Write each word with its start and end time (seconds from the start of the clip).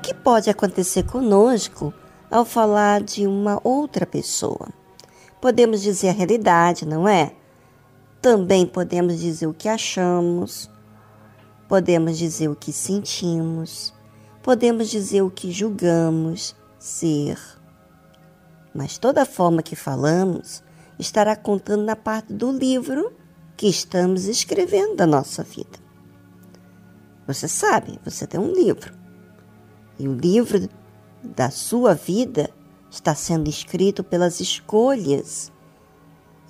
que 0.00 0.14
pode 0.14 0.50
acontecer 0.50 1.04
conosco 1.04 1.92
ao 2.30 2.44
falar 2.44 3.02
de 3.02 3.26
uma 3.26 3.60
outra 3.62 4.06
pessoa? 4.06 4.68
Podemos 5.40 5.80
dizer 5.82 6.08
a 6.08 6.12
realidade, 6.12 6.86
não 6.86 7.08
é? 7.08 7.32
Também 8.20 8.66
podemos 8.66 9.18
dizer 9.18 9.46
o 9.46 9.54
que 9.54 9.68
achamos, 9.68 10.70
podemos 11.68 12.18
dizer 12.18 12.48
o 12.48 12.56
que 12.56 12.72
sentimos, 12.72 13.94
podemos 14.42 14.90
dizer 14.90 15.22
o 15.22 15.30
que 15.30 15.50
julgamos 15.50 16.54
ser. 16.78 17.38
Mas 18.74 18.98
toda 18.98 19.24
forma 19.24 19.62
que 19.62 19.76
falamos 19.76 20.62
estará 20.98 21.34
contando 21.34 21.84
na 21.84 21.96
parte 21.96 22.32
do 22.32 22.52
livro 22.52 23.12
que 23.56 23.66
estamos 23.66 24.26
escrevendo 24.26 24.96
da 24.96 25.06
nossa 25.06 25.42
vida. 25.42 25.78
Você 27.26 27.46
sabe, 27.46 27.98
você 28.04 28.26
tem 28.26 28.40
um 28.40 28.52
livro. 28.52 28.99
E 30.00 30.08
o 30.08 30.14
livro 30.14 30.66
da 31.22 31.50
sua 31.50 31.94
vida 31.94 32.48
está 32.90 33.14
sendo 33.14 33.50
escrito 33.50 34.02
pelas 34.02 34.40
escolhas 34.40 35.52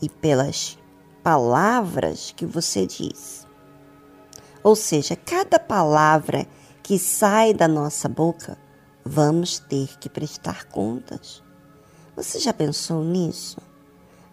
e 0.00 0.08
pelas 0.08 0.78
palavras 1.20 2.32
que 2.36 2.46
você 2.46 2.86
diz. 2.86 3.44
Ou 4.62 4.76
seja, 4.76 5.16
cada 5.16 5.58
palavra 5.58 6.46
que 6.80 6.96
sai 6.96 7.52
da 7.52 7.66
nossa 7.66 8.08
boca, 8.08 8.56
vamos 9.04 9.58
ter 9.58 9.98
que 9.98 10.08
prestar 10.08 10.66
contas. 10.66 11.42
Você 12.14 12.38
já 12.38 12.52
pensou 12.52 13.02
nisso? 13.02 13.58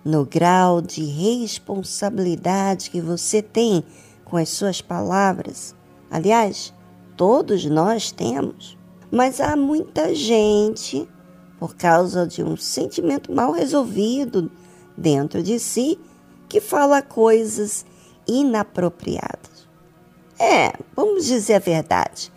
No 0.05 0.27
grau 0.27 0.80
de 0.80 1.03
responsabilidade 1.03 2.91
que 2.91 3.02
você 3.02 3.41
tem 3.41 3.84
com 4.23 4.38
as 4.38 4.49
suas 4.49 4.80
palavras? 4.80 5.75
Aliás, 6.11 6.72
todos 7.16 7.66
nós 7.66 8.11
temos. 8.11 8.77
Mas 9.11 9.39
há 9.39 9.55
muita 9.55 10.13
gente, 10.13 11.08
por 11.59 11.75
causa 11.75 12.27
de 12.27 12.44
um 12.44 12.58
sentimento 12.58 13.31
mal 13.31 13.52
resolvido 13.52 14.52
dentro 14.97 15.41
de 15.41 15.59
si, 15.59 16.00
que 16.50 16.59
fala 16.59 17.02
coisas 17.02 17.85
inapropriadas. 18.28 19.67
É, 20.39 20.73
vamos 20.95 21.25
dizer 21.25 21.55
a 21.55 21.59
verdade. 21.59 22.31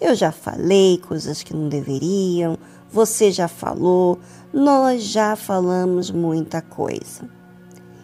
Eu 0.00 0.14
já 0.14 0.32
falei 0.32 0.98
coisas 0.98 1.42
que 1.42 1.54
não 1.54 1.68
deveriam, 1.68 2.58
você 2.90 3.30
já 3.30 3.48
falou, 3.48 4.18
nós 4.52 5.02
já 5.02 5.36
falamos 5.36 6.10
muita 6.10 6.60
coisa. 6.62 7.28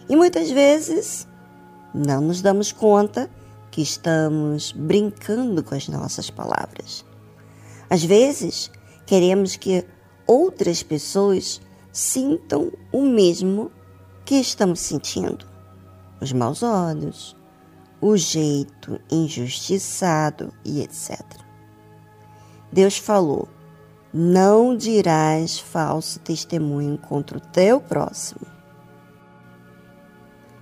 E 0.08 0.16
muitas 0.16 0.50
vezes 0.50 1.26
não 1.94 2.20
nos 2.20 2.42
damos 2.42 2.72
conta 2.72 3.30
que 3.70 3.82
estamos 3.82 4.72
brincando 4.72 5.62
com 5.62 5.74
as 5.74 5.88
nossas 5.88 6.30
palavras. 6.30 7.04
Às 7.91 8.05
vezes, 8.05 8.70
queremos 9.05 9.56
que 9.56 9.84
outras 10.24 10.80
pessoas 10.80 11.60
sintam 11.92 12.70
o 12.92 13.02
mesmo 13.02 13.72
que 14.24 14.36
estamos 14.36 14.78
sentindo. 14.78 15.44
Os 16.20 16.32
maus 16.32 16.62
olhos, 16.62 17.36
o 18.00 18.16
jeito 18.16 19.00
injustiçado 19.10 20.55
e 20.64 20.82
etc. 20.82 21.20
Deus 22.72 22.97
falou: 22.97 23.48
Não 24.14 24.77
dirás 24.77 25.58
falso 25.58 26.20
testemunho 26.20 26.97
contra 26.97 27.38
o 27.38 27.41
teu 27.41 27.80
próximo. 27.80 28.47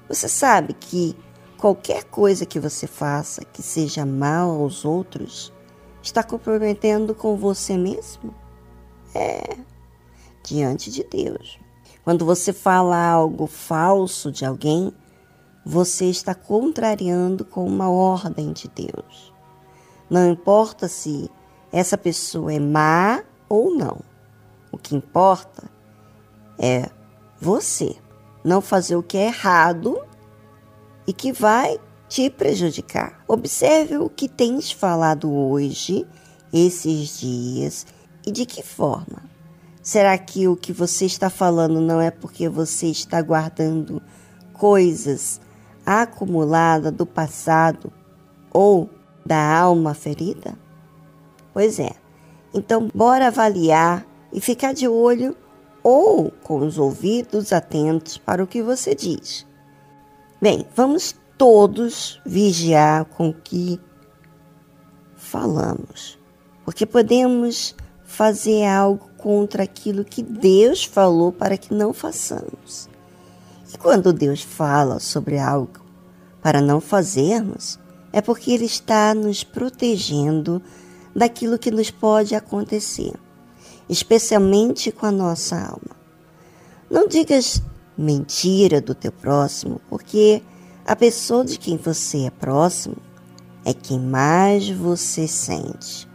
Você 0.09 0.27
sabe 0.27 0.73
que 0.73 1.15
qualquer 1.59 2.05
coisa 2.05 2.47
que 2.47 2.59
você 2.59 2.87
faça 2.87 3.45
que 3.45 3.63
seja 3.63 4.07
mal 4.07 4.51
aos 4.63 4.87
outros 4.87 5.53
está 6.09 6.23
comprometendo 6.23 7.14
com 7.14 7.37
você 7.37 7.77
mesmo? 7.77 8.34
É, 9.14 9.56
diante 10.42 10.91
de 10.91 11.05
Deus. 11.05 11.58
Quando 12.02 12.24
você 12.24 12.52
fala 12.52 12.96
algo 12.96 13.46
falso 13.46 14.33
de 14.33 14.45
alguém, 14.45 14.92
você 15.64 16.07
está 16.07 16.35
contrariando 16.35 17.45
com 17.45 17.67
uma 17.67 17.91
ordem 17.91 18.52
de 18.52 18.69
Deus. 18.69 19.35
Não 20.08 20.30
importa 20.30 20.89
se 20.89 21.30
essa 21.70 21.98
pessoa 21.98 22.52
é 22.52 22.58
má 22.58 23.23
ou 23.48 23.75
não. 23.75 24.01
O 24.73 24.79
que 24.79 24.96
importa 24.96 25.70
é 26.58 26.89
você 27.39 27.96
não 28.42 28.63
fazer 28.63 28.96
o 28.96 29.02
que 29.02 29.19
é 29.19 29.27
errado 29.27 30.01
e 31.07 31.13
que 31.13 31.33
vai 31.33 31.79
te 32.08 32.30
prejudicar. 32.30 33.23
Observe 33.29 33.98
o 33.98 34.08
que 34.08 34.29
tens 34.29 34.73
falado 34.73 35.33
hoje, 35.33 36.07
esses 36.52 37.19
dias 37.19 37.86
e 38.27 38.33
de 38.33 38.46
que 38.46 38.63
forma. 38.63 39.23
Será 39.83 40.17
que 40.19 40.48
o 40.48 40.57
que 40.57 40.73
você 40.73 41.07
está 41.07 41.30
falando 41.30 41.80
não 41.80 42.01
é 42.01 42.11
porque 42.11 42.48
você 42.48 42.89
está 42.89 43.23
guardando 43.23 44.02
coisas 44.52 45.41
acumuladas 45.85 46.92
do 46.92 47.07
passado 47.07 47.92
ou 48.52 48.90
da 49.25 49.58
alma 49.58 49.95
ferida? 49.95 50.55
Pois 51.52 51.79
é. 51.79 51.92
Então, 52.52 52.90
bora 52.95 53.29
avaliar 53.29 54.07
e 54.33 54.40
ficar 54.40 54.73
de 54.73 54.89
olho 54.89 55.36
ou 55.83 56.30
com 56.42 56.58
os 56.58 56.79
ouvidos 56.79 57.52
atentos 57.52 58.19
para 58.19 58.42
o 58.42 58.46
que 58.46 58.63
você 58.63 58.95
diz. 58.95 59.46
Bem, 60.40 60.67
vamos 60.75 61.14
todos 61.39 62.21
vigiar 62.27 63.05
com 63.05 63.31
o 63.31 63.35
que 63.35 63.81
falamos, 65.17 66.19
porque 66.65 66.85
podemos 66.85 67.75
fazer 68.05 68.67
algo 68.67 69.09
contra 69.17 69.63
aquilo 69.63 70.05
que 70.05 70.23
Deus 70.23 70.85
falou 70.85 71.33
para 71.33 71.57
que 71.57 71.73
não 71.73 71.95
façamos. 71.95 72.89
E 73.73 73.79
quando 73.79 74.13
Deus 74.13 74.43
fala 74.43 74.99
sobre 74.99 75.39
algo 75.39 75.81
para 76.43 76.61
não 76.61 76.81
fazermos, 76.81 77.79
é 78.13 78.20
porque 78.20 78.51
Ele 78.51 78.65
está 78.65 79.15
nos 79.15 79.45
protegendo 79.45 80.61
daquilo 81.15 81.59
que 81.59 81.70
nos 81.70 81.91
pode 81.91 82.35
acontecer, 82.35 83.13
especialmente 83.89 84.91
com 84.91 85.07
a 85.07 85.13
nossa 85.13 85.57
alma. 85.57 85.97
Não 86.91 87.07
digas 87.07 87.63
mentira 87.97 88.81
do 88.81 88.95
teu 88.95 89.13
próximo, 89.13 89.81
porque 89.91 90.43
a 90.89 90.97
pessoa 90.97 91.45
de 91.45 91.59
quem 91.59 91.77
você 91.77 92.25
é 92.25 92.31
próximo 92.31 92.97
é 93.63 93.75
quem 93.75 94.01
mais 94.01 94.71
você 94.71 95.29
sente. 95.29 96.09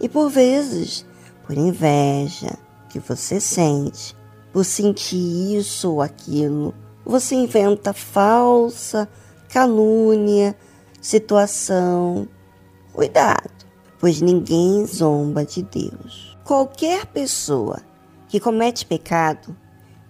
E 0.00 0.08
por 0.08 0.30
vezes, 0.30 1.04
por 1.44 1.58
inveja 1.58 2.56
que 2.88 3.00
você 3.00 3.40
sente, 3.40 4.16
por 4.52 4.64
sentir 4.64 5.56
isso 5.58 5.94
ou 5.94 6.00
aquilo, 6.00 6.72
você 7.04 7.34
inventa 7.34 7.92
falsa 7.92 9.08
calúnia, 9.48 10.56
situação. 11.00 12.28
Cuidado, 12.92 13.66
pois 13.98 14.20
ninguém 14.20 14.86
zomba 14.86 15.44
de 15.44 15.64
Deus. 15.64 16.38
Qualquer 16.44 17.04
pessoa 17.06 17.80
que 18.28 18.38
comete 18.38 18.86
pecado 18.86 19.56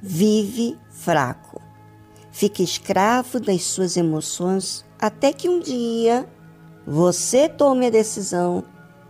vive 0.02 0.78
fraco 0.90 1.51
fica 2.32 2.62
escravo 2.62 3.38
das 3.38 3.62
suas 3.62 3.96
emoções 3.96 4.84
até 4.98 5.32
que 5.32 5.48
um 5.48 5.60
dia 5.60 6.28
você 6.86 7.48
tome 7.48 7.86
a 7.86 7.90
decisão 7.90 8.64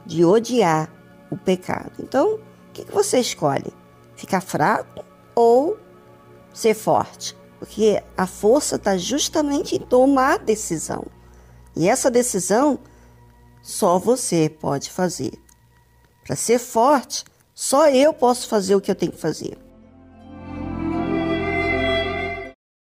de 0.05 0.25
odiar 0.25 0.93
o 1.31 1.37
pecado. 1.37 1.93
Então, 2.00 2.34
o 2.34 2.72
que, 2.72 2.84
você 2.91 3.21
escolhe? 3.21 3.72
Ficar 4.16 4.43
fraco 4.43 5.05
ou 5.34 5.78
ser 6.53 6.75
forte? 6.75 7.37
Porque 7.59 8.03
a 8.16 8.27
força 8.27 8.77
está 8.77 8.99
justamente 8.99 9.77
em 9.77 9.78
tomar 9.78 10.34
a 10.34 10.38
decisão. 10.38 11.06
E 11.76 11.88
essa 11.88 12.11
decisão 12.11 12.79
só 13.62 13.99
você 13.99 14.50
pode 14.50 14.91
fazer. 14.91 15.32
Para 16.26 16.37
ser 16.37 16.58
forte, 16.58 17.25
só 17.55 17.88
eu 17.88 18.12
posso 18.12 18.49
fazer 18.49 18.75
o 18.75 18.81
que 18.81 18.91
eu 18.91 18.94
tenho 18.94 19.12
que 19.12 19.20
fazer. 19.20 19.56